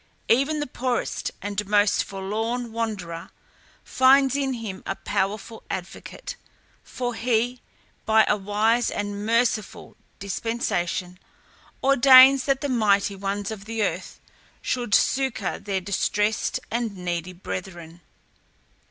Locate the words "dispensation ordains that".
10.17-12.61